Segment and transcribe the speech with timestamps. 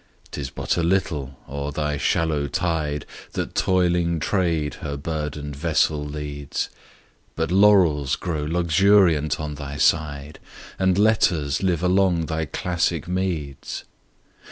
[0.31, 6.69] 'Tis but a little, o'er thy shallow tide, That toiling trade her burden'd vessel leads;
[7.35, 10.39] But laurels grow luxuriant on thy side,
[10.79, 13.83] And letters live along thy classic meads.